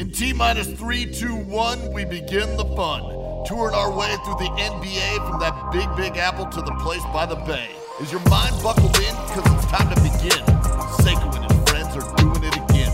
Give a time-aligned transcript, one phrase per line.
[0.00, 3.02] In T minus three, two, one, we begin the fun.
[3.44, 7.26] Touring our way through the NBA from that big, big apple to the place by
[7.26, 7.68] the bay.
[8.00, 9.14] Is your mind buckled in?
[9.28, 10.40] Because it's time to begin.
[11.04, 12.90] Sekou and his friends are doing it again.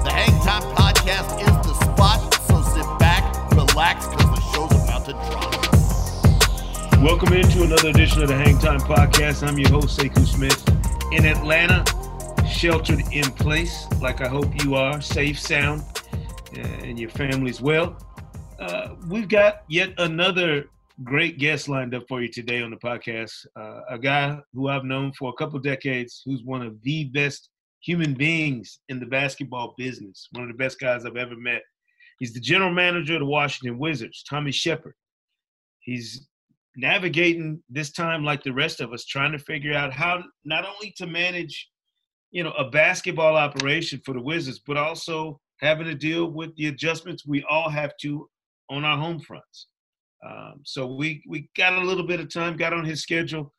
[0.00, 5.04] The Hang Time Podcast is the spot, so sit back, relax, because the show's about
[5.04, 7.02] to drop.
[7.02, 9.46] Welcome into another edition of the Hang Time Podcast.
[9.46, 10.66] I'm your host, Sekou Smith,
[11.12, 11.84] in Atlanta,
[12.48, 15.84] sheltered in place, like I hope you are, safe, sound,
[16.58, 17.96] and your families well.
[18.58, 20.66] Uh, we've got yet another
[21.04, 23.32] great guest lined up for you today on the podcast.
[23.54, 27.50] Uh, a guy who I've known for a couple decades, who's one of the best
[27.80, 31.62] human beings in the basketball business, one of the best guys I've ever met.
[32.18, 34.94] He's the general manager of the Washington Wizards, Tommy Sheppard.
[35.80, 36.26] He's
[36.76, 40.94] navigating this time like the rest of us, trying to figure out how not only
[40.96, 41.68] to manage,
[42.30, 46.66] you know, a basketball operation for the Wizards, but also having to deal with the
[46.66, 48.28] adjustments we all have to
[48.70, 49.68] on our home fronts.
[50.26, 53.52] Um, so we we got a little bit of time, got on his schedule,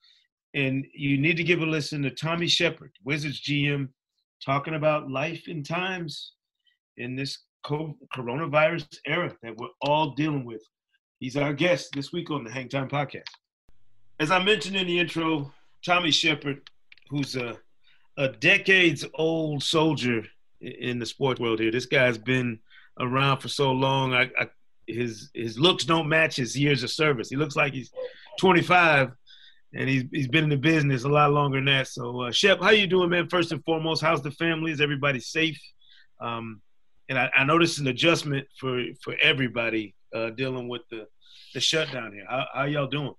[0.53, 3.89] and you need to give a listen to Tommy Sheppard, Wizards GM,
[4.43, 6.33] talking about life and times
[6.97, 10.61] in this coronavirus era that we're all dealing with.
[11.19, 13.23] He's our guest this week on the Hang Time Podcast.
[14.19, 15.51] As I mentioned in the intro,
[15.85, 16.61] Tommy Sheppard,
[17.09, 17.57] who's a
[18.17, 20.23] a decades old soldier
[20.61, 21.71] in the sports world here.
[21.71, 22.59] This guy's been
[22.99, 24.13] around for so long.
[24.13, 24.47] I, I
[24.87, 27.29] his his looks don't match his years of service.
[27.29, 27.91] He looks like he's
[28.39, 29.11] 25,
[29.73, 31.87] and he's he's been in the business a lot longer than that.
[31.87, 33.27] So, uh, Shep, how you doing, man?
[33.27, 34.71] First and foremost, how's the family?
[34.71, 35.59] Is everybody safe?
[36.19, 36.61] Um,
[37.09, 41.05] and I, I noticed an adjustment for for everybody uh, dealing with the
[41.53, 42.25] the shutdown here.
[42.29, 43.13] How, how y'all doing?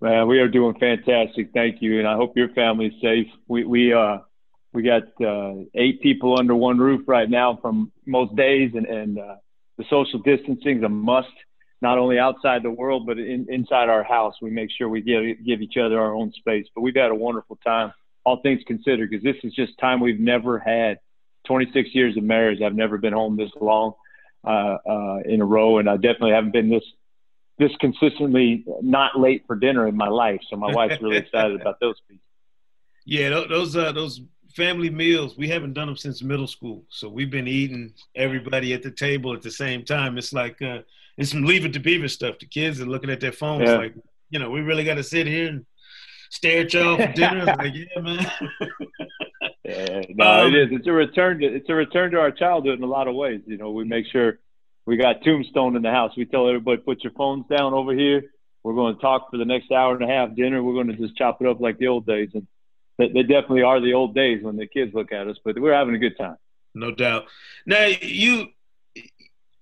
[0.00, 1.50] Man, we are doing fantastic.
[1.52, 3.26] Thank you, and I hope your family's safe.
[3.48, 4.18] We we uh
[4.72, 9.18] we got uh, eight people under one roof right now from most days, and and
[9.18, 9.36] uh,
[9.76, 11.28] the social distancing is a must,
[11.80, 14.34] not only outside the world but in, inside our house.
[14.42, 16.66] We make sure we give give each other our own space.
[16.74, 17.92] But we've had a wonderful time,
[18.24, 20.98] all things considered, because this is just time we've never had.
[21.46, 23.94] 26 years of marriage, I've never been home this long
[24.44, 26.82] uh, uh, in a row, and I definitely haven't been this
[27.58, 30.40] this consistently not late for dinner in my life.
[30.48, 32.22] So my wife's really excited about those pieces.
[33.10, 34.20] Yeah, those uh, those
[34.58, 36.84] family meals we haven't done them since middle school.
[36.90, 40.18] So we've been eating everybody at the table at the same time.
[40.18, 40.80] It's like uh
[41.16, 42.40] it's some leave it to beaver stuff.
[42.40, 43.76] The kids are looking at their phones yeah.
[43.76, 43.94] like
[44.30, 45.64] you know we really got to sit here and
[46.30, 47.44] stare at y'all for dinner.
[47.58, 48.30] Like yeah man.
[49.64, 50.68] Yeah, no um, it is.
[50.72, 53.42] It's a return to it's a return to our childhood in a lot of ways.
[53.46, 54.40] You know we make sure
[54.86, 56.12] we got tombstone in the house.
[56.16, 58.24] We tell everybody put your phones down over here.
[58.62, 60.62] We're going to talk for the next hour and a half dinner.
[60.62, 62.30] We're going to just chop it up like the old days.
[62.34, 62.46] And
[62.98, 65.72] they, they definitely are the old days when the kids look at us, but we're
[65.72, 66.36] having a good time.
[66.74, 67.26] No doubt.
[67.64, 68.48] Now you,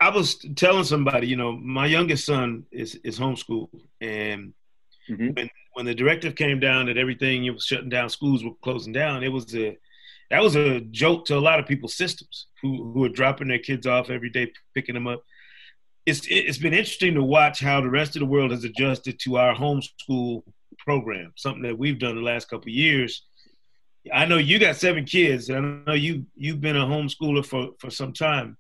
[0.01, 3.69] I was telling somebody, you know, my youngest son is is homeschooled,
[4.01, 4.53] and
[5.09, 5.29] mm-hmm.
[5.29, 9.23] when when the directive came down that everything was shutting down, schools were closing down,
[9.23, 9.77] it was a
[10.31, 13.59] that was a joke to a lot of people's systems who who are dropping their
[13.59, 15.23] kids off every day, picking them up.
[16.05, 19.37] It's it's been interesting to watch how the rest of the world has adjusted to
[19.39, 20.43] our homeschool
[20.79, 23.25] program, something that we've done the last couple years.
[24.13, 27.71] I know you got seven kids, and I know you you've been a homeschooler for
[27.79, 28.57] for some time.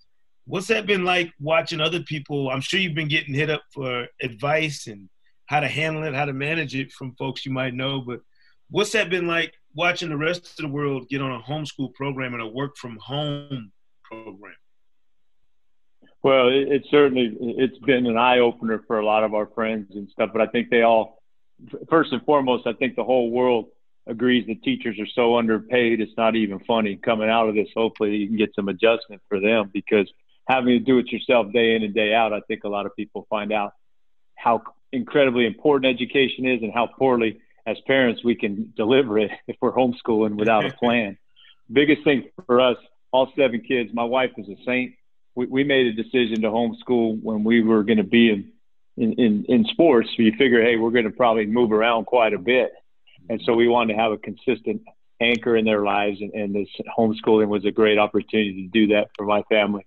[0.46, 2.50] What's that been like watching other people?
[2.50, 5.08] I'm sure you've been getting hit up for advice and
[5.46, 8.00] how to handle it, how to manage it from folks you might know.
[8.00, 8.20] But
[8.70, 12.34] what's that been like watching the rest of the world get on a homeschool program
[12.34, 13.72] and a work from home
[14.04, 14.54] program?
[16.22, 19.94] Well, it, it certainly it's been an eye opener for a lot of our friends
[19.94, 20.30] and stuff.
[20.32, 21.22] But I think they all
[21.88, 23.66] first and foremost, I think the whole world
[24.06, 26.00] agrees that teachers are so underpaid.
[26.00, 26.96] It's not even funny.
[26.96, 30.10] Coming out of this, hopefully you can get some adjustment for them because
[30.46, 32.94] having to do it yourself day in and day out, I think a lot of
[32.94, 33.72] people find out
[34.36, 34.62] how
[34.92, 39.72] incredibly important education is and how poorly as parents we can deliver it if we're
[39.72, 41.18] homeschooling without a plan.
[41.72, 42.76] Biggest thing for us,
[43.10, 44.94] all seven kids, my wife is a saint.
[45.34, 48.52] We, we made a decision to homeschool when we were going to be in
[48.96, 52.38] in, in, in sports, you figure, hey, we're going to probably move around quite a
[52.38, 52.72] bit.
[53.28, 54.82] And so we wanted to have a consistent
[55.20, 56.20] anchor in their lives.
[56.20, 59.86] And, and this homeschooling was a great opportunity to do that for my family.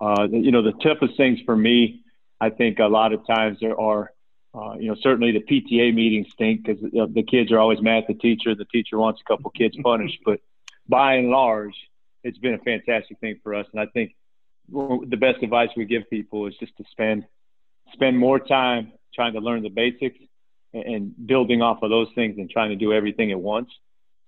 [0.00, 2.02] Uh, you know, the toughest things for me,
[2.40, 4.12] I think a lot of times there are,
[4.54, 8.08] uh, you know, certainly the PTA meetings stink because the kids are always mad at
[8.08, 8.54] the teacher.
[8.54, 10.18] The teacher wants a couple kids punished.
[10.24, 10.40] but
[10.88, 11.74] by and large,
[12.24, 13.66] it's been a fantastic thing for us.
[13.72, 14.14] And I think
[14.68, 17.26] the best advice we give people is just to spend–
[17.92, 20.18] spend more time trying to learn the basics
[20.72, 23.70] and building off of those things and trying to do everything at once.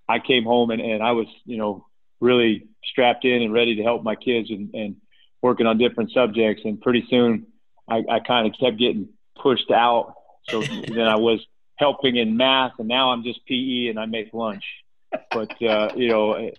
[0.09, 1.87] I came home and, and I was, you know,
[2.21, 4.97] really strapped in and ready to help my kids and, and
[5.43, 7.47] working on different subjects, and pretty soon
[7.89, 9.09] I, I kind of kept getting
[9.41, 10.15] pushed out.
[10.49, 11.45] So then I was
[11.77, 14.65] helping in math, and now I'm just PE and I make lunch.
[15.31, 16.51] But uh, you know,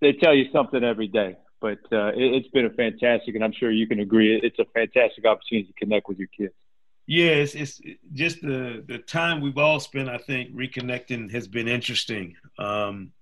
[0.00, 1.36] they tell you something every day.
[1.64, 4.66] But uh, it, has been a fantastic, and I'm sure you can agree, it's a
[4.74, 6.52] fantastic opportunity to connect with your kids.
[7.06, 7.80] Yeah, it's, it's
[8.12, 10.10] just the the time we've all spent.
[10.10, 12.36] I think reconnecting has been interesting.
[12.58, 13.12] Um,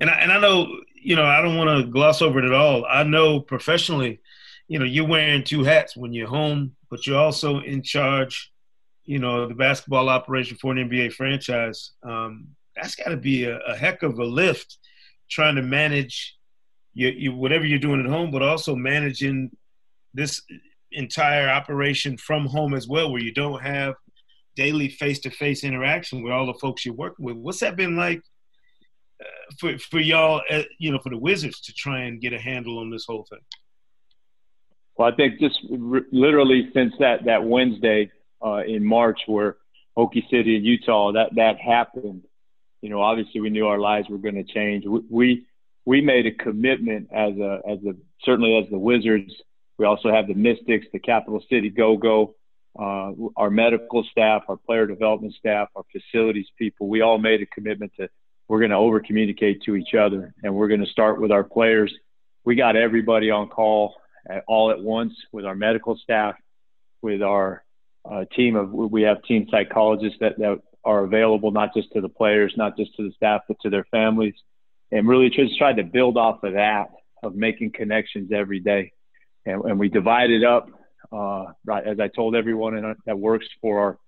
[0.00, 2.52] and I, and I know you know I don't want to gloss over it at
[2.52, 2.84] all.
[2.84, 4.22] I know professionally,
[4.66, 8.50] you know, you're wearing two hats when you're home, but you're also in charge.
[9.04, 11.92] You know, the basketball operation for an NBA franchise.
[12.02, 14.78] Um, that's got to be a, a, heck of a lift,
[15.30, 16.37] trying to manage
[17.00, 19.50] you, you whatever you're doing at home, but also managing
[20.20, 20.42] this
[20.90, 23.94] entire operation from home as well, where you don't have
[24.56, 27.36] daily face-to-face interaction with all the folks you're working with.
[27.36, 28.22] What's that been like
[29.24, 30.42] uh, for for y'all?
[30.50, 33.26] Uh, you know, for the Wizards to try and get a handle on this whole
[33.30, 33.44] thing.
[34.96, 38.10] Well, I think just r- literally since that that Wednesday
[38.44, 39.56] uh, in March, where
[39.96, 42.22] Okie City in Utah that that happened,
[42.82, 44.84] you know, obviously we knew our lives were going to change.
[44.86, 45.46] We, we
[45.88, 49.32] we made a commitment as a as a certainly as the Wizards
[49.78, 52.34] we also have the Mystics, the Capital City Go Go,
[52.78, 56.88] uh, our medical staff, our player development staff, our facilities people.
[56.88, 58.10] We all made a commitment to
[58.48, 61.44] we're going to over communicate to each other, and we're going to start with our
[61.44, 61.90] players.
[62.44, 63.94] We got everybody on call
[64.28, 66.34] at, all at once with our medical staff,
[67.00, 67.64] with our
[68.04, 72.10] uh, team of we have team psychologists that, that are available not just to the
[72.10, 74.34] players, not just to the staff, but to their families,
[74.90, 76.90] and really just tried to build off of that
[77.22, 78.92] of making connections every day
[79.48, 80.70] and, and we divided up.
[81.10, 83.98] Uh, right as I told everyone in, that works for our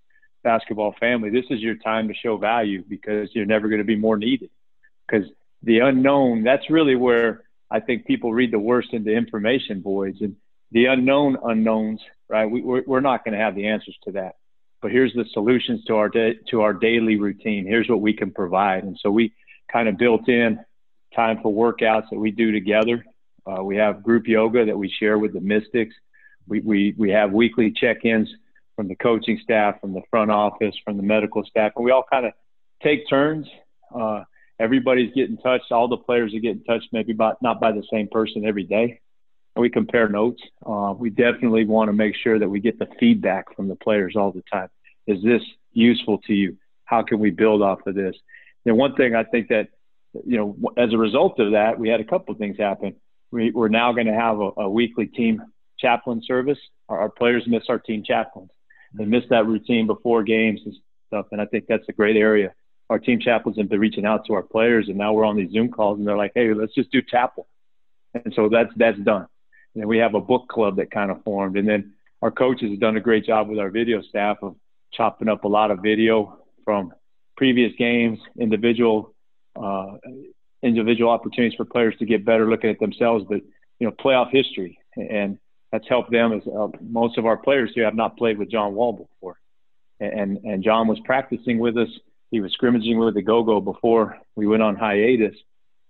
[0.44, 3.96] basketball family, this is your time to show value because you're never going to be
[3.96, 4.50] more needed.
[5.06, 5.26] Because
[5.62, 10.36] the unknown, that's really where I think people read the worst into information voids and
[10.72, 12.00] the unknown unknowns.
[12.28, 14.36] Right, we, we're, we're not going to have the answers to that.
[14.82, 17.66] But here's the solutions to our da- to our daily routine.
[17.66, 19.34] Here's what we can provide, and so we
[19.72, 20.60] kind of built in
[21.14, 23.04] time for workouts that we do together
[23.46, 25.94] uh, we have group yoga that we share with the Mystics.
[26.46, 28.28] We, we, we have weekly check ins
[28.76, 32.04] from the coaching staff, from the front office, from the medical staff, and we all
[32.10, 32.32] kind of
[32.82, 33.46] take turns.
[33.94, 34.24] Uh,
[34.58, 35.70] everybody's getting touched.
[35.70, 39.00] All the players are getting touched, maybe by, not by the same person every day.
[39.54, 40.42] And we compare notes.
[40.64, 44.14] Uh, we definitely want to make sure that we get the feedback from the players
[44.16, 44.68] all the time.
[45.06, 45.42] Is this
[45.72, 46.56] useful to you?
[46.84, 48.14] How can we build off of this?
[48.64, 49.68] And one thing I think that,
[50.26, 52.96] you know, as a result of that, we had a couple of things happen
[53.30, 55.42] we, are now going to have a, a, weekly team
[55.78, 56.58] chaplain service.
[56.88, 58.50] Our, our, players miss our team chaplains.
[58.94, 60.74] They miss that routine before games and
[61.06, 61.26] stuff.
[61.32, 62.52] And I think that's a great area.
[62.88, 65.52] Our team chaplains have been reaching out to our players, and now we're on these
[65.52, 67.46] Zoom calls, and they're like, "Hey, let's just do chapel."
[68.14, 69.28] And so that's that's done.
[69.76, 72.80] And we have a book club that kind of formed, and then our coaches have
[72.80, 74.56] done a great job with our video staff of
[74.92, 76.92] chopping up a lot of video from
[77.36, 79.14] previous games, individual
[79.62, 79.96] uh,
[80.62, 83.40] individual opportunities for players to get better looking at themselves, but
[83.78, 85.38] you know, playoff history, and
[85.72, 86.32] that's helped them.
[86.32, 89.36] As uh, most of our players here have not played with John Wall before,
[90.00, 91.88] and and John was practicing with us.
[92.30, 95.34] He was scrimmaging with the Go-Go before we went on hiatus.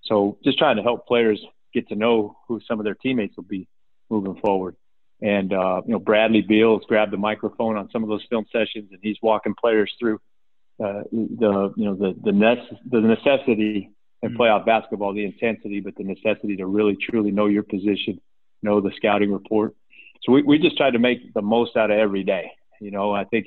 [0.05, 1.39] So just trying to help players
[1.75, 3.69] get to know who some of their teammates will be
[4.09, 4.77] moving forward.
[5.21, 8.89] And uh, you know, Bradley Beal's grabbed the microphone on some of those film sessions,
[8.91, 10.21] and he's walking players through
[10.83, 13.91] uh, the you know the the, nece- the necessity
[14.23, 14.41] in mm-hmm.
[14.41, 18.21] playoff basketball, the intensity, but the necessity to really truly know your position,
[18.63, 19.75] know the scouting report.
[20.23, 22.53] So we, we just try to make the most out of every day.
[22.81, 23.47] You know, I think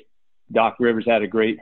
[0.50, 1.58] Doc Rivers had a great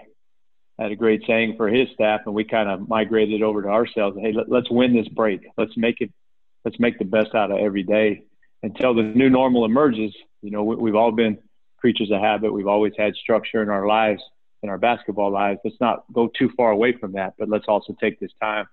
[0.78, 4.16] had a great saying for his staff, and we kind of migrated over to ourselves.
[4.20, 5.42] Hey, let, let's win this break.
[5.56, 6.10] Let's make it.
[6.64, 8.22] Let's make the best out of every day
[8.62, 10.14] until the new normal emerges.
[10.42, 11.38] You know, we, we've all been
[11.78, 12.52] creatures of habit.
[12.52, 14.22] We've always had structure in our lives,
[14.62, 15.60] in our basketball lives.
[15.64, 18.66] Let's not go too far away from that, but let's also take this time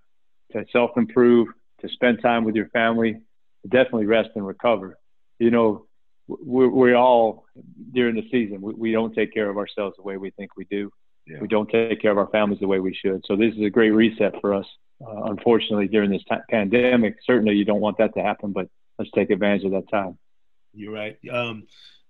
[0.51, 1.49] to self improve,
[1.81, 3.21] to spend time with your family,
[3.67, 4.97] definitely rest and recover.
[5.39, 5.85] You know,
[6.27, 7.45] we we all
[7.91, 10.65] during the season we, we don't take care of ourselves the way we think we
[10.65, 10.91] do.
[11.25, 11.39] Yeah.
[11.41, 13.23] We don't take care of our families the way we should.
[13.25, 14.65] So this is a great reset for us.
[15.05, 18.67] Uh, unfortunately, during this pandemic, certainly you don't want that to happen, but
[18.97, 20.17] let's take advantage of that time.
[20.73, 21.17] You're right.
[21.31, 21.67] Um,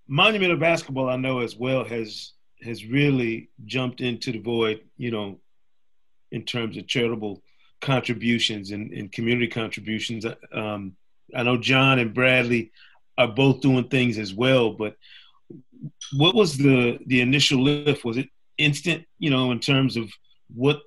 [0.07, 2.31] Monumental Basketball, I know as well, has
[2.63, 4.81] has really jumped into the void.
[4.97, 5.39] You know,
[6.31, 7.41] in terms of charitable
[7.81, 10.25] contributions and, and community contributions.
[10.51, 10.95] Um,
[11.35, 12.71] I know John and Bradley
[13.17, 14.95] are both doing things as well, but
[16.13, 18.03] what was the the initial lift?
[18.03, 20.09] Was it instant, you know, in terms of
[20.53, 20.81] what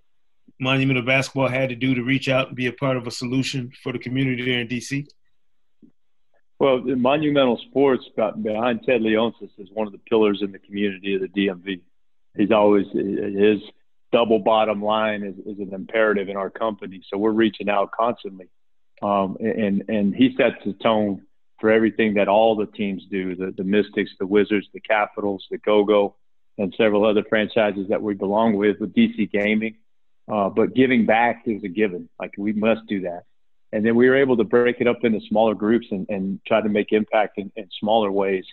[0.61, 3.73] Monumental Basketball had to do to reach out and be a part of a solution
[3.83, 5.07] for the community there in DC?
[6.63, 11.21] Well, Monumental Sports behind Ted Leonsis is one of the pillars in the community of
[11.21, 11.81] the DMV.
[12.37, 13.59] He's always his
[14.13, 17.03] double bottom line is, is an imperative in our company.
[17.11, 18.47] So we're reaching out constantly,
[19.03, 21.23] um, and and he sets the tone
[21.59, 25.59] for everything that all the teams do: the the Mystics, the Wizards, the Capitals, the
[25.59, 26.15] Go Go,
[26.59, 29.79] and several other franchises that we belong with with DC Gaming.
[30.31, 32.09] Uh, but giving back is a given.
[32.21, 33.25] Like we must do that
[33.73, 36.61] and then we were able to break it up into smaller groups and, and try
[36.61, 38.45] to make impact in, in smaller ways.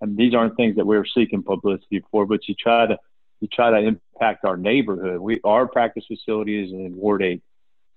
[0.00, 2.98] And these aren't things that we were seeking publicity for, but you try to
[3.40, 5.18] you try to impact our neighborhood.
[5.20, 7.42] We our practice facility is in Ward Eight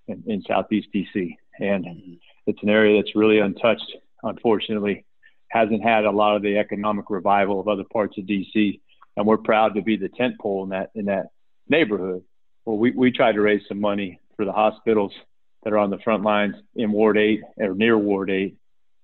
[0.08, 2.14] in, in Southeast DC, and mm-hmm.
[2.46, 3.96] it's an area that's really untouched.
[4.22, 5.04] Unfortunately,
[5.48, 8.80] hasn't had a lot of the economic revival of other parts of DC,
[9.16, 11.26] and we're proud to be the tent pole in that in that
[11.68, 12.22] neighborhood.
[12.64, 15.12] Well, we we try to raise some money for the hospitals
[15.62, 18.56] that are on the front lines in Ward 8 or near Ward 8,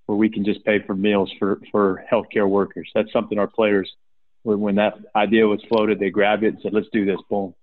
[0.06, 2.90] where we can just pay for meals for, for healthcare workers.
[2.94, 3.90] That's something our players,
[4.42, 7.54] when, when that idea was floated, they grabbed it and said, let's do this, boom.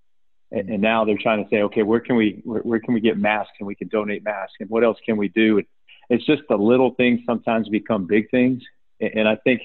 [0.51, 2.99] And, and now they're trying to say, okay, where can we, where, where can we
[2.99, 5.61] get masks and we can donate masks and what else can we do?
[6.09, 8.61] It's just the little things sometimes become big things.
[8.99, 9.61] And, and I think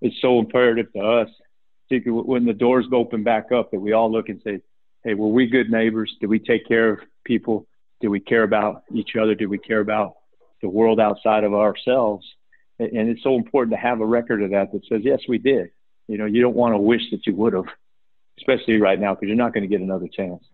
[0.00, 1.28] it's so imperative to us,
[1.88, 4.60] particularly when the doors open back up, that we all look and say,
[5.04, 6.16] hey, were we good neighbors?
[6.20, 7.66] Did we take care of people?
[8.04, 9.34] Do we care about each other?
[9.34, 10.16] Do we care about
[10.60, 12.30] the world outside of ourselves?
[12.78, 15.70] And it's so important to have a record of that that says, yes, we did.
[16.06, 17.64] You know, you don't want to wish that you would have,
[18.36, 20.44] especially right now, because you're not going to get another chance.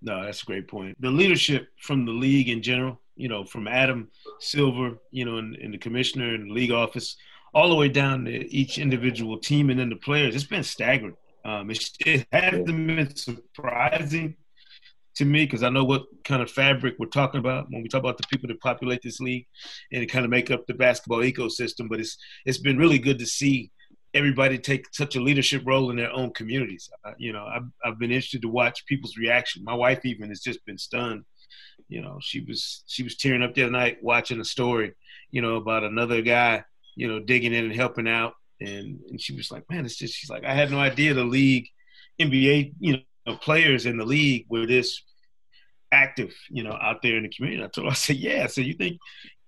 [0.00, 0.96] No, that's a great point.
[1.00, 5.74] The leadership from the league in general, you know, from Adam Silver, you know, and,
[5.74, 7.16] the commissioner and the league office,
[7.52, 11.16] all the way down to each individual team and then the players, it's been staggering.
[11.44, 14.36] Um, it, it hasn't been surprising
[15.16, 18.00] to me because I know what kind of fabric we're talking about when we talk
[18.00, 19.46] about the people that populate this league
[19.92, 21.88] and kind of make up the basketball ecosystem.
[21.88, 22.16] But it's
[22.46, 23.70] it's been really good to see
[24.14, 26.90] everybody take such a leadership role in their own communities.
[27.04, 29.64] Uh, you know, I've I've been interested to watch people's reaction.
[29.64, 31.24] My wife even has just been stunned.
[31.88, 34.92] You know, she was she was tearing up the other night watching a story,
[35.30, 36.64] you know, about another guy,
[36.96, 40.14] you know, digging in and helping out, and and she was like, man, it's just
[40.14, 41.68] she's like, I had no idea the league,
[42.18, 45.02] NBA, you know know, players in the league were this
[45.92, 47.62] active, you know, out there in the community.
[47.62, 48.46] I told I said, yeah.
[48.46, 48.98] So you think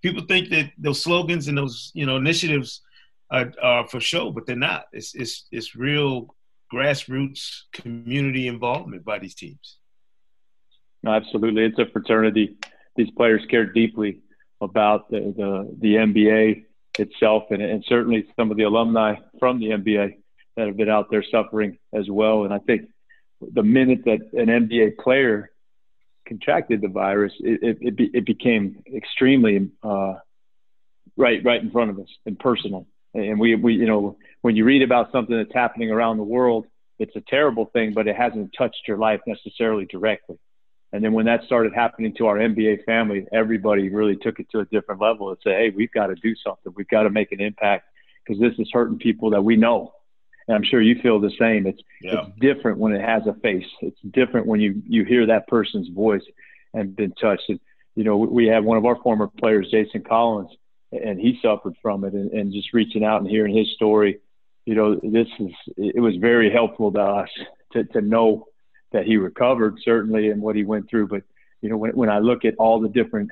[0.02, 2.82] people think that those slogans and those, you know, initiatives
[3.30, 4.84] are, are for show, but they're not.
[4.92, 6.34] It's it's it's real
[6.72, 9.78] grassroots community involvement by these teams.
[11.02, 11.64] No, absolutely.
[11.64, 12.56] It's a fraternity.
[12.96, 14.20] These players care deeply
[14.60, 16.64] about the the, the NBA
[16.98, 20.14] itself and, and certainly some of the alumni from the NBA
[20.56, 22.44] that have been out there suffering as well.
[22.44, 22.82] And I think
[23.52, 25.50] the minute that an NBA player
[26.26, 30.14] contracted the virus, it it, it, be, it became extremely uh,
[31.16, 32.86] right right in front of us and personal.
[33.14, 36.66] And we we you know when you read about something that's happening around the world,
[36.98, 40.38] it's a terrible thing, but it hasn't touched your life necessarily directly.
[40.92, 44.60] And then when that started happening to our NBA family, everybody really took it to
[44.60, 46.72] a different level and said, "Hey, we've got to do something.
[46.76, 47.86] We've got to make an impact
[48.24, 49.92] because this is hurting people that we know."
[50.46, 51.66] And I'm sure you feel the same.
[51.66, 52.26] It's yeah.
[52.26, 53.66] it's different when it has a face.
[53.80, 56.22] It's different when you you hear that person's voice
[56.72, 57.48] and been touched.
[57.48, 57.60] And,
[57.94, 60.50] you know, we have one of our former players, Jason Collins,
[60.92, 62.12] and he suffered from it.
[62.12, 64.20] And, and just reaching out and hearing his story,
[64.66, 67.30] you know, this is it was very helpful to us
[67.72, 68.46] to to know
[68.92, 71.08] that he recovered certainly and what he went through.
[71.08, 71.22] But
[71.62, 73.30] you know, when when I look at all the different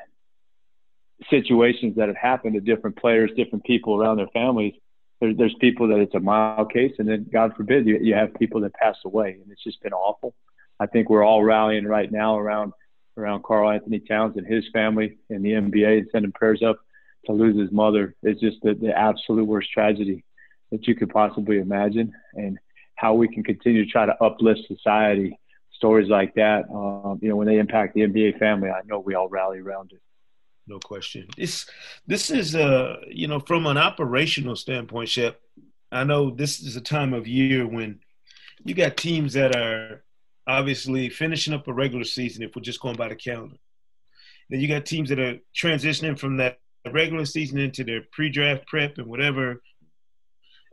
[1.30, 4.74] situations that have happened to different players, different people around their families
[5.22, 8.34] there, there's people that it's a mild case, and then God forbid you, you have
[8.34, 10.34] people that pass away, and it's just been awful.
[10.80, 12.72] I think we're all rallying right now around
[13.16, 16.78] around Karl-Anthony Towns and his family and the NBA and sending prayers up
[17.26, 20.24] to lose his mother is just the, the absolute worst tragedy
[20.72, 22.58] that you could possibly imagine, and
[22.96, 25.38] how we can continue to try to uplift society.
[25.74, 29.14] Stories like that, um, you know, when they impact the NBA family, I know we
[29.14, 30.00] all rally around it
[30.66, 31.26] no question.
[31.36, 31.66] This
[32.06, 35.40] this is uh you know from an operational standpoint, Shep.
[35.90, 38.00] I know this is a time of year when
[38.64, 40.04] you got teams that are
[40.46, 42.42] obviously finishing up a regular season.
[42.42, 43.56] If we're just going by the calendar,
[44.48, 46.58] then you got teams that are transitioning from that
[46.90, 49.60] regular season into their pre-draft prep and whatever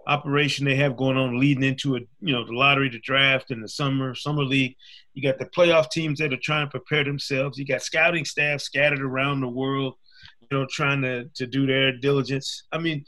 [0.10, 3.64] operation they have going on leading into a you know the lottery, the draft, and
[3.64, 4.76] the summer summer league.
[5.14, 7.58] You got the playoff teams that are trying to prepare themselves.
[7.58, 9.96] You got scouting staff scattered around the world,
[10.42, 12.64] you know, trying to to do their diligence.
[12.72, 13.06] I mean,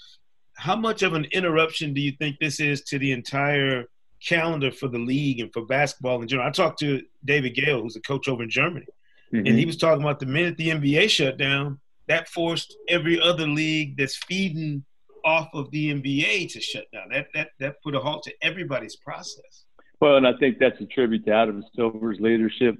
[0.55, 3.85] how much of an interruption do you think this is to the entire
[4.23, 6.47] calendar for the league and for basketball in general?
[6.47, 8.85] I talked to David Gale, who's a coach over in Germany,
[9.33, 9.47] mm-hmm.
[9.47, 13.47] and he was talking about the minute the NBA shut down, that forced every other
[13.47, 14.85] league that's feeding
[15.23, 17.09] off of the NBA to shut down.
[17.11, 19.65] That that that put a halt to everybody's process.
[19.99, 22.75] Well, and I think that's a tribute to Adam Silver's leadership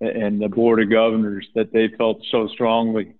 [0.00, 3.14] and the board of governors that they felt so strongly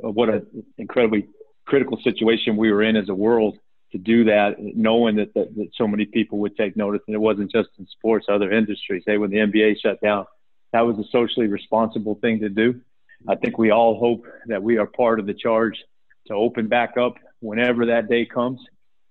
[0.00, 0.46] what an
[0.78, 1.28] incredibly
[1.64, 3.58] critical situation we were in as a world
[3.92, 7.02] to do that, knowing that, that, that so many people would take notice.
[7.06, 9.02] And it wasn't just in sports, other industries.
[9.06, 10.26] Hey, when the NBA shut down,
[10.72, 12.80] that was a socially responsible thing to do.
[13.28, 15.82] I think we all hope that we are part of the charge
[16.26, 17.14] to open back up
[17.46, 18.60] whenever that day comes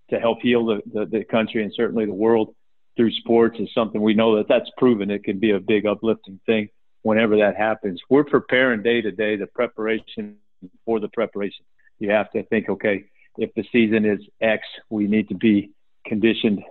[0.10, 2.54] to help heal the, the, the country and certainly the world
[2.98, 6.40] through sports is something we know that that's proven it can be a big uplifting
[6.46, 6.70] thing
[7.02, 8.02] whenever that happens.
[8.10, 10.38] We're preparing day to day the preparation
[10.86, 11.66] for the preparation.
[12.00, 13.06] You have to think, okay,
[13.38, 15.72] if the season is X, we need to be
[16.06, 16.62] conditioned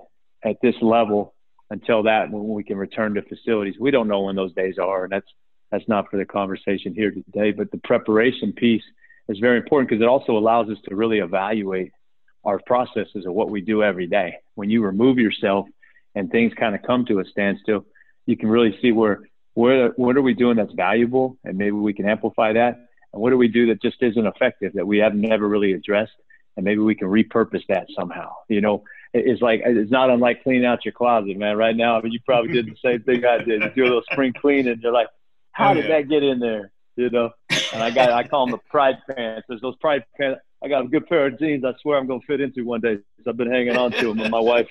[0.45, 1.35] at this level
[1.71, 3.77] until that when we can return to facilities.
[3.79, 5.27] We don't know when those days are, and that's
[5.71, 7.53] that's not for the conversation here today.
[7.53, 8.83] But the preparation piece
[9.29, 11.93] is very important because it also allows us to really evaluate
[12.45, 14.35] our processes of what we do every day.
[14.55, 15.67] When you remove yourself
[16.15, 17.87] and things kind of come to a standstill,
[18.27, 19.21] you can really see where
[19.55, 22.89] where what are we doing that's valuable, and maybe we can amplify that.
[23.13, 26.13] And what do we do that just isn't effective that we have never really addressed,
[26.57, 28.33] and maybe we can repurpose that somehow.
[28.49, 31.57] You know, it's like it's not unlike cleaning out your closet, man.
[31.57, 33.63] Right now, I mean, you probably did the same thing I did.
[33.63, 35.09] You do a little spring clean, and you're like,
[35.53, 36.01] how oh, did yeah.
[36.01, 36.73] that get in there?
[36.97, 37.31] You know,
[37.73, 39.47] and I got I call them the pride pants.
[39.49, 40.41] There's those pride pants.
[40.63, 41.65] I got a good pair of jeans.
[41.65, 42.99] I swear I'm gonna fit into one day.
[43.27, 44.21] I've been hanging on to them.
[44.21, 44.69] And my wife,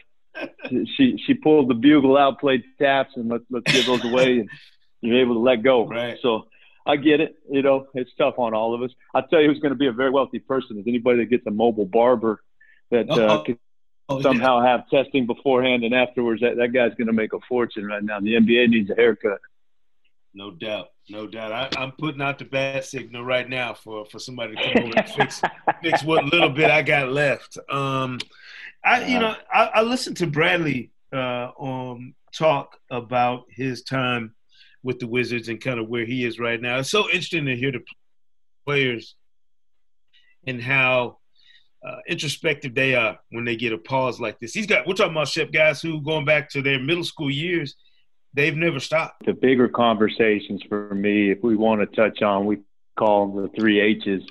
[0.98, 4.50] she she pulled the bugle out, played taps, and let's let's give those away, and
[5.02, 5.88] you're able to let go.
[5.88, 6.18] Right.
[6.22, 6.48] So
[6.86, 7.36] I get it.
[7.50, 8.92] You know, it's tough on all of us.
[9.14, 11.46] I'll tell you who's going to be a very wealthy person is anybody that gets
[11.48, 12.42] a mobile barber
[12.92, 13.58] that uh, oh, can
[14.10, 14.72] oh, somehow yeah.
[14.72, 16.42] have testing beforehand and afterwards.
[16.42, 18.20] That, that guy's going to make a fortune right now.
[18.20, 19.40] The NBA needs a haircut.
[20.36, 21.78] No doubt, no doubt.
[21.78, 24.98] I, am putting out the bad signal right now for, for somebody to come over
[24.98, 25.42] and fix
[25.84, 27.58] fix what little bit I got left.
[27.70, 28.20] Um,
[28.84, 34.34] I you know I, I listened to Bradley uh, um, talk about his time
[34.82, 36.80] with the Wizards and kind of where he is right now.
[36.80, 37.82] It's so interesting to hear the
[38.66, 39.16] players
[40.48, 41.18] and how
[41.88, 44.54] uh, introspective they are when they get a pause like this.
[44.54, 47.76] He's got we're talking about Shep guys who going back to their middle school years,
[48.34, 49.26] they've never stopped.
[49.26, 52.60] The bigger conversations for me, if we want to touch on, we
[52.98, 54.24] call them the three H's.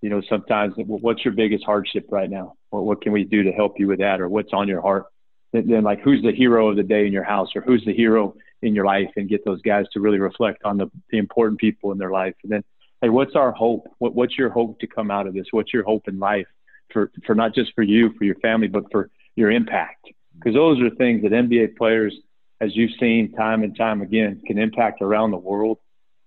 [0.00, 2.54] You know, sometimes what's your biggest hardship right now?
[2.70, 5.06] What, what can we do to help you with that, or what's on your heart?
[5.52, 7.94] Then, then like, who's the hero of the day in your house, or who's the
[7.94, 11.58] hero in your life and get those guys to really reflect on the, the important
[11.58, 12.34] people in their life.
[12.42, 12.64] And then,
[13.00, 13.88] hey, what's our hope?
[13.98, 15.46] What, what's your hope to come out of this?
[15.50, 16.46] What's your hope in life
[16.92, 20.08] for, for not just for you, for your family, but for your impact?
[20.34, 22.14] Because those are things that NBA players,
[22.60, 25.78] as you've seen time and time again, can impact around the world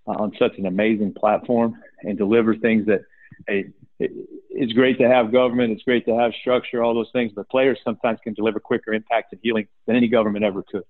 [0.07, 3.01] uh, on such an amazing platform and deliver things that,
[3.47, 7.49] it, it's great to have government, it's great to have structure, all those things, but
[7.49, 10.83] players sometimes can deliver quicker impact and healing than any government ever could.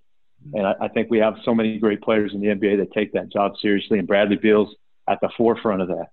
[0.54, 3.12] And I, I think we have so many great players in the NBA that take
[3.12, 3.98] that job seriously.
[3.98, 4.74] And Bradley Beal's
[5.08, 6.08] at the forefront of that.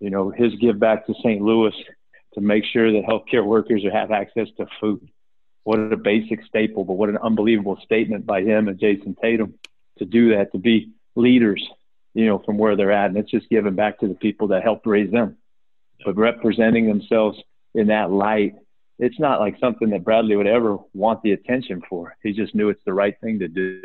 [0.00, 1.40] You know, his give back to St.
[1.40, 1.74] Louis
[2.34, 5.08] to make sure that healthcare workers have access to food.
[5.64, 9.54] What a basic staple, but what an unbelievable statement by him and Jayson Tatum
[9.98, 11.66] to do that, to be leaders,
[12.12, 13.06] you know, from where they're at.
[13.06, 15.38] And it's just giving back to the people that helped raise them.
[16.04, 17.40] But representing themselves
[17.74, 18.54] in that light
[18.98, 22.16] it's not like something that Bradley would ever want the attention for.
[22.22, 23.82] He just knew it's the right thing to do,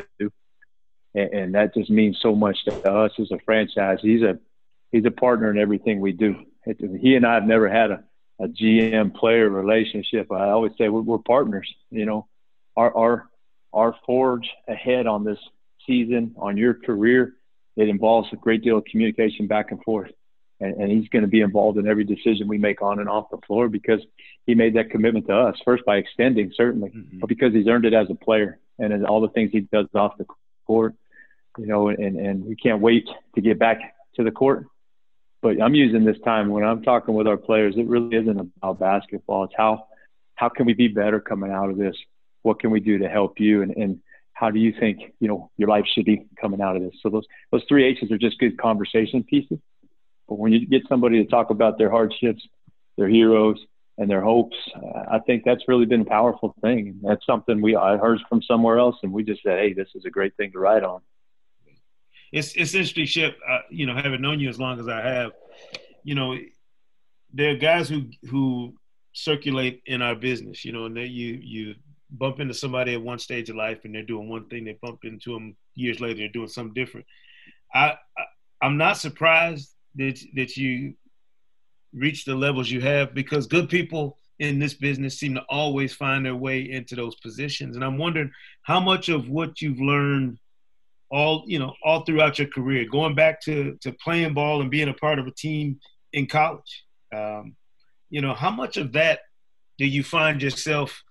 [1.15, 3.99] and, and that just means so much to us as a franchise.
[4.01, 4.37] He's a
[4.91, 6.45] he's a partner in everything we do.
[6.65, 8.03] It, he and I have never had a,
[8.39, 10.31] a GM player relationship.
[10.31, 11.73] I always say we're, we're partners.
[11.91, 12.27] You know,
[12.75, 13.29] our our
[13.73, 15.39] our forge ahead on this
[15.85, 17.33] season, on your career,
[17.75, 20.11] it involves a great deal of communication back and forth
[20.59, 23.29] and, and he's going to be involved in every decision we make on and off
[23.31, 23.99] the floor because
[24.45, 27.19] he made that commitment to us first by extending certainly, mm-hmm.
[27.19, 30.17] but because he's earned it as a player and all the things he does off
[30.17, 30.25] the
[30.65, 30.95] court,
[31.57, 34.65] you know, and and we can't wait to get back to the court.
[35.41, 37.75] But I'm using this time when I'm talking with our players.
[37.77, 39.45] It really isn't about basketball.
[39.45, 39.87] It's how
[40.35, 41.95] how can we be better coming out of this?
[42.43, 43.61] What can we do to help you?
[43.61, 43.99] And and
[44.33, 46.95] how do you think you know your life should be coming out of this?
[47.01, 49.59] So those those three H's are just good conversation pieces.
[50.27, 52.47] But when you get somebody to talk about their hardships,
[52.97, 53.57] their heroes,
[53.97, 54.55] and their hopes,
[55.09, 56.99] I think that's really been a powerful thing.
[57.03, 60.05] That's something we I heard from somewhere else, and we just said, "Hey, this is
[60.05, 61.01] a great thing to write on."
[62.31, 63.35] It's it's interesting, Shep.
[63.47, 65.31] Uh, you know, having known you as long as I have,
[66.03, 66.37] you know,
[67.33, 68.75] there are guys who who
[69.13, 70.63] circulate in our business.
[70.63, 71.75] You know, and they, you you
[72.11, 74.65] bump into somebody at one stage of life, and they're doing one thing.
[74.65, 77.05] They bump into them years later, they're doing something different.
[77.73, 78.23] I, I
[78.61, 80.95] I'm not surprised that that you
[81.93, 86.25] reach the levels you have because good people in this business seem to always find
[86.25, 87.75] their way into those positions.
[87.75, 90.37] And I'm wondering how much of what you've learned
[91.11, 94.89] all you know all throughout your career, going back to to playing ball and being
[94.89, 95.79] a part of a team
[96.13, 96.85] in college.
[97.15, 97.55] Um,
[98.09, 99.19] you know, how much of that
[99.77, 101.03] do you find yourself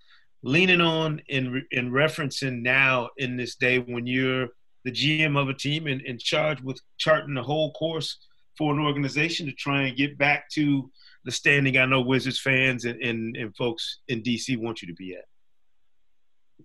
[0.42, 4.48] leaning on and, and referencing now in this day when you're
[4.84, 8.18] the GM of a team and in charge with charting the whole course
[8.56, 10.90] for an organization to try and get back to
[11.24, 14.94] the standing I know Wizards fans and, and, and folks in DC want you to
[14.94, 15.24] be at.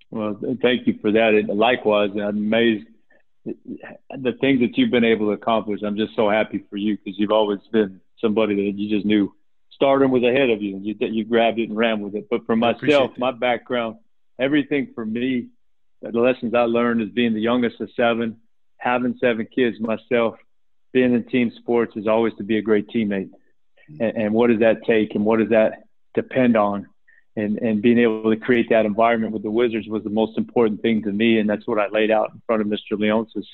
[0.09, 1.33] Well, thank you for that.
[1.33, 2.87] And likewise, I'm amazed
[3.45, 5.81] the things that you've been able to accomplish.
[5.83, 9.33] I'm just so happy for you because you've always been somebody that you just knew
[9.71, 12.27] stardom was ahead of you and you, you grabbed it and ran with it.
[12.29, 13.97] But for myself, my background,
[14.39, 15.49] everything for me,
[16.01, 18.37] the lessons I learned is being the youngest of seven,
[18.77, 20.35] having seven kids myself,
[20.91, 23.29] being in team sports is always to be a great teammate.
[23.99, 26.87] And, and what does that take and what does that depend on?
[27.35, 30.81] And, and being able to create that environment with the Wizards was the most important
[30.81, 31.39] thing to me.
[31.39, 32.93] And that's what I laid out in front of Mr.
[32.93, 33.45] Leonsis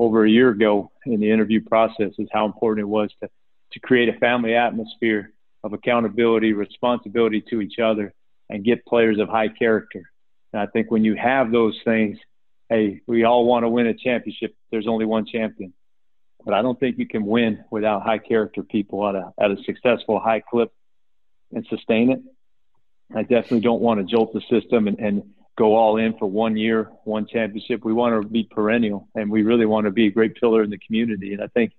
[0.00, 3.28] over a year ago in the interview process is how important it was to,
[3.72, 8.12] to create a family atmosphere of accountability, responsibility to each other,
[8.48, 10.10] and get players of high character.
[10.52, 12.18] And I think when you have those things,
[12.68, 14.54] hey, we all want to win a championship.
[14.70, 15.72] There's only one champion.
[16.44, 19.62] But I don't think you can win without high character people at a, at a
[19.64, 20.72] successful high clip
[21.52, 22.20] and sustain it.
[23.14, 25.22] I definitely don't want to jolt the system and, and
[25.58, 27.84] go all in for one year, one championship.
[27.84, 30.70] We want to be perennial and we really want to be a great pillar in
[30.70, 31.32] the community.
[31.32, 31.72] And I think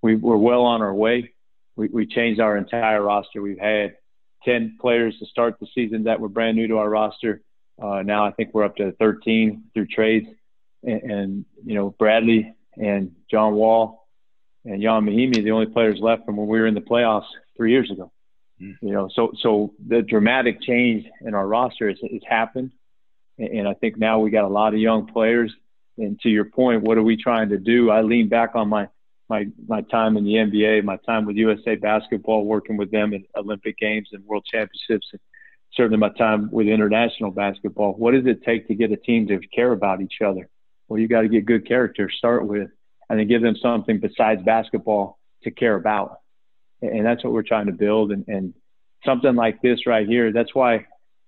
[0.00, 1.34] we, we're well on our way
[1.76, 3.40] we, we changed our entire roster.
[3.40, 3.96] We've had
[4.44, 7.42] 10 players to start the season that were brand new to our roster.
[7.80, 10.26] Uh, now I think we're up to 13 through trades.
[10.82, 14.08] And, and, you know, Bradley and John Wall
[14.64, 17.72] and Ian Mahinmi, the only players left from when we were in the playoffs three
[17.72, 18.10] years ago.
[18.58, 22.72] You know, so so the dramatic change in our roster has, has happened,
[23.38, 25.52] and, and I think now we got a lot of young players.
[25.98, 27.90] And to your point, what are we trying to do?
[27.90, 28.88] I lean back on my
[29.28, 33.24] my my time in the NBA, my time with USA Basketball, working with them in
[33.36, 35.20] Olympic Games and World Championships, and
[35.72, 37.92] certainly my time with international basketball.
[37.92, 40.48] What does it take to get a team to care about each other?
[40.88, 42.70] Well, you got to get good character, start with,
[43.08, 46.20] and then give them something besides basketball to care about,
[46.82, 48.12] and that's what we're trying to build.
[48.12, 48.54] And, and
[49.04, 50.86] something like this right here, that's why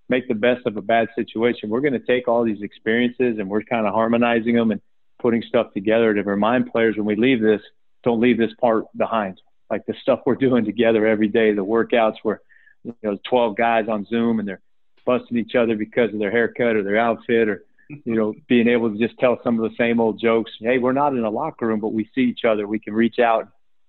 [0.08, 1.68] make the best of a bad situation.
[1.68, 4.80] We're going to take all these experiences and we're kind of harmonizing them and
[5.20, 7.60] putting stuff together to remind players when we leave this
[8.04, 9.40] don't leave this part behind.
[9.70, 12.40] Like the stuff we're doing together every day, the workouts where
[12.84, 14.62] you know 12 guys on Zoom and they're
[15.04, 18.90] busting each other because of their haircut or their outfit or you know being able
[18.90, 20.52] to just tell some of the same old jokes.
[20.60, 22.66] Hey, we're not in a locker room, but we see each other.
[22.66, 23.48] We can reach out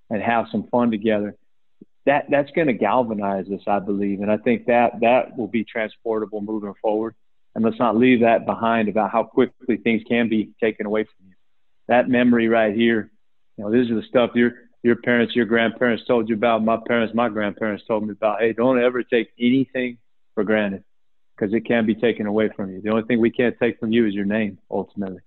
[0.10, 1.36] and have some fun together.
[2.05, 5.63] That that's going to galvanize us, I believe, and I think that that will be
[5.63, 7.15] transportable moving forward.
[7.55, 11.27] And let's not leave that behind about how quickly things can be taken away from
[11.27, 11.33] you.
[11.88, 13.12] That memory right here
[13.59, 16.63] you know, this is the stuff your your parents, your grandparents told you about.
[16.63, 18.39] My parents, my grandparents told me about.
[18.39, 19.97] Hey, don't ever take anything
[20.33, 20.85] for granted
[21.35, 22.81] because it can be taken away from you.
[22.81, 25.19] The only thing we can't take from you is your name, ultimately,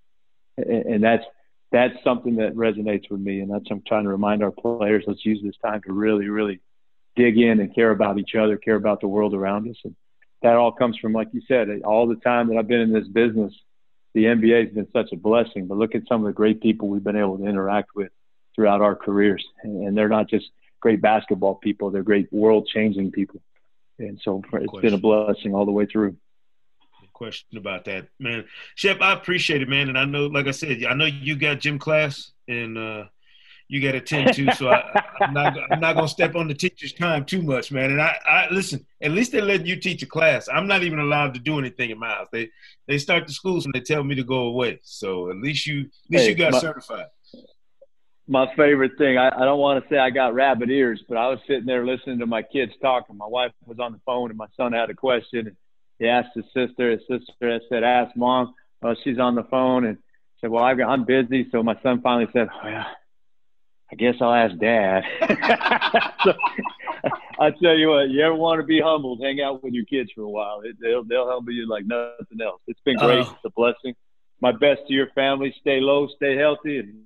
[0.57, 1.25] and, and that's
[1.73, 5.05] that's something that resonates with me, and that's I'm trying to remind our players.
[5.07, 6.61] Let's use this time to really, really
[7.17, 9.97] dig in and care about each other, care about the world around us, and
[10.43, 13.09] that all comes from, like you said, all the time that I've been in this
[13.09, 13.55] business.
[14.15, 16.89] The NBA has been such a blessing, but look at some of the great people
[16.89, 18.11] we've been able to interact with
[18.55, 19.43] throughout our careers.
[19.63, 23.41] And they're not just great basketball people, they're great world changing people.
[23.99, 26.17] And so it's been a blessing all the way through.
[27.23, 28.47] Question about that, man.
[28.75, 29.89] Shep, I appreciate it, man.
[29.89, 33.05] And I know, like I said, I know you got gym class and uh,
[33.69, 34.53] you got to attend to.
[34.57, 37.93] So I, am not, I'm not gonna step on the teacher's time too much, man.
[37.93, 38.85] And I, I listen.
[39.01, 40.49] At least they let you teach a class.
[40.53, 42.27] I'm not even allowed to do anything in my house.
[42.33, 42.51] They,
[42.89, 44.81] they start the schools and they tell me to go away.
[44.83, 47.07] So at least you, at least hey, you got my, certified
[48.27, 49.19] my favorite thing.
[49.19, 51.85] I, I don't want to say I got rabbit ears, but I was sitting there
[51.85, 53.17] listening to my kids talking.
[53.17, 55.49] my wife was on the phone, and my son had a question.
[55.49, 55.57] And
[56.03, 56.91] he asked his sister.
[56.91, 59.99] His sister said, "Ask mom." Well, she's on the phone, and
[60.41, 62.87] said, "Well, I've got, I'm busy." So my son finally said, "Oh yeah,
[63.91, 65.05] I guess I'll ask dad."
[66.25, 66.33] so,
[67.39, 70.11] I tell you what, you ever want to be humbled, hang out with your kids
[70.13, 70.63] for a while.
[70.65, 72.61] It, they'll they'll humble you like nothing else.
[72.67, 73.21] It's been great.
[73.21, 73.95] Uh, it's a blessing.
[74.41, 75.55] My best to your family.
[75.61, 77.05] Stay low, stay healthy, and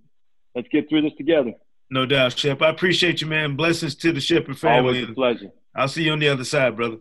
[0.55, 1.53] let's get through this together.
[1.91, 2.63] No doubt, Shep.
[2.63, 3.57] I appreciate you, man.
[3.57, 5.03] Blessings to the Sheppard family.
[5.03, 5.53] Always a pleasure.
[5.75, 6.97] I'll see you on the other side, brother.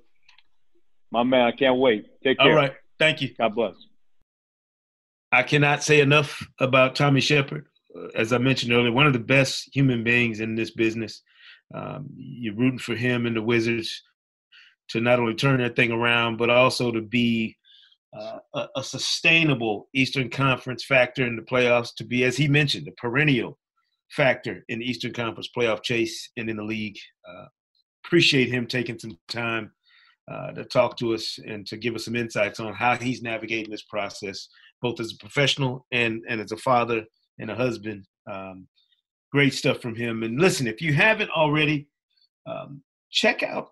[1.16, 2.08] My man, I can't wait.
[2.26, 2.50] Take care.
[2.50, 2.74] All right.
[3.00, 3.34] Thank you.
[3.38, 3.76] God bless.
[5.32, 7.68] I cannot say enough about Tommy Sheppard.
[7.98, 11.22] Uh, as I mentioned earlier, one of the best human beings in this business.
[11.74, 14.04] Um, you're rooting for him and the Wizards
[14.90, 17.56] to not only turn that thing around, but also to be
[18.14, 22.90] uh, a, a, sustainable Eastern Conference factor in the playoffs, to be, as he mentioned,
[22.90, 23.58] a perennial
[24.12, 26.98] factor in the Eastern Conference playoff chase and in the league.
[27.28, 27.46] Uh,
[28.06, 29.72] appreciate him taking some time
[30.32, 33.70] uh, to talk to us and to give us some insights on how he's navigating
[33.70, 34.48] this process,
[34.82, 37.04] both as a professional and, and as a father
[37.40, 38.06] and a husband.
[38.32, 38.68] Um,
[39.32, 40.24] great stuff from him.
[40.24, 41.88] And listen, if you haven't already,
[42.48, 43.70] um, check out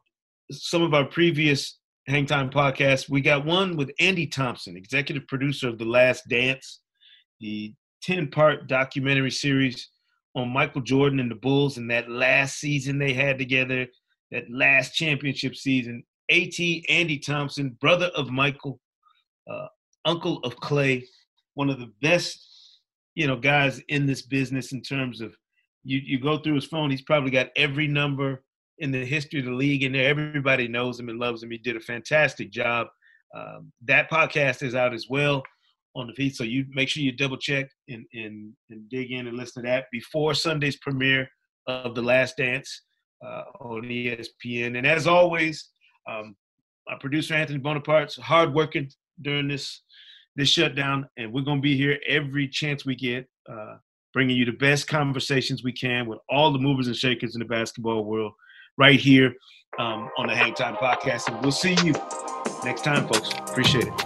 [0.52, 3.10] some of our previous Hang Time podcasts.
[3.10, 6.82] We got one with Andy Thompson, executive producer of The Last Dance,
[7.40, 9.90] the 10 part documentary series
[10.36, 13.88] on Michael Jordan and the Bulls and that last season they had together,
[14.32, 16.04] that last championship season.
[16.32, 16.60] AT,
[16.90, 18.78] Andy Thompson, brother of Mychal,
[19.50, 19.68] uh,
[20.06, 21.04] uncle of Klay,
[21.56, 22.80] one of the best,
[23.16, 25.36] you know, guys in this business in terms of
[25.84, 28.44] you, you go through his phone, he's probably got every number
[28.80, 30.10] in the history of the league in there.
[30.10, 31.52] Everybody knows him and loves him.
[31.52, 32.88] He did a fantastic job.
[33.36, 35.44] Um, that podcast is out as well
[35.96, 36.36] on the feed.
[36.36, 39.70] So you make sure you double check and, and, and dig in and listen to
[39.70, 41.28] that before Sunday's premiere
[41.68, 42.82] of The Last Dance
[43.26, 44.78] uh, on ESPN.
[44.78, 45.70] And as always,
[46.08, 46.36] um,
[47.00, 48.90] producer Anthony Bonaparte's hard working
[49.22, 49.82] during this
[50.36, 53.76] this shutdown, and we're gonna be here every chance we get, uh,
[54.14, 57.46] bringing you the best conversations we can with all the movers and shakers in the
[57.46, 58.34] basketball world,
[58.78, 59.34] right here
[59.80, 61.28] um, on the Hang Time Podcast.
[61.28, 61.94] And we'll see you
[62.64, 63.30] next time, folks.
[63.50, 63.98] Appreciate it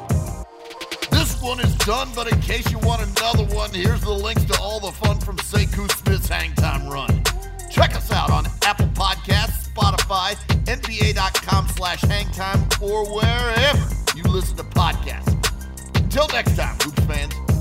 [1.11, 4.59] This one is done, but in case you want another one, here's the links to
[4.59, 7.23] all the fun from Sekou Smith's Hangtime Run.
[7.69, 10.35] Check us out on Apple Podcasts, Spotify,
[10.65, 15.35] NBA.com slash hangtime, or wherever you listen to podcasts.
[15.95, 17.56] Until next time, Hoops fans.